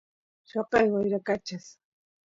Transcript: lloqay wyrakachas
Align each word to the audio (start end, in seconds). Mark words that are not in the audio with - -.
lloqay 0.49 0.85
wyrakachas 0.93 1.65